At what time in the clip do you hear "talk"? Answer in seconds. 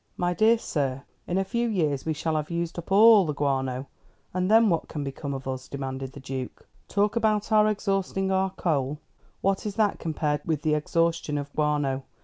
6.87-7.15